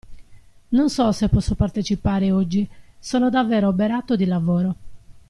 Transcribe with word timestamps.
Non 0.77 0.89
so 0.89 1.11
se 1.13 1.29
posso 1.29 1.53
partecipare 1.55 2.31
oggi, 2.31 2.67
sono 2.97 3.29
davvero 3.29 3.67
oberato 3.67 4.15
di 4.15 4.25
lavoro. 4.25 4.75